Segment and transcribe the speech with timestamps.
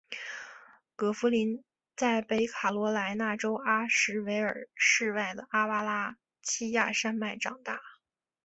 [0.95, 1.63] 葛福临
[1.95, 7.79] 在北卡罗来纳州阿什维尔市外的阿巴拉契亚山脉长大。